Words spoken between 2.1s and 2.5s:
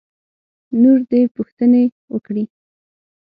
وکړي.